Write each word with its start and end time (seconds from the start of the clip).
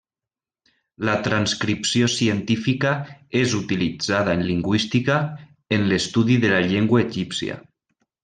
La 1.09 1.13
transcripció 1.25 2.07
científica 2.13 2.93
és 3.41 3.53
utilitzada 3.59 4.35
en 4.39 4.43
lingüística, 4.49 5.19
en 5.79 5.85
l'estudi 5.93 6.39
de 6.47 6.53
la 6.55 6.65
llengua 6.73 7.05
egípcia. 7.05 7.61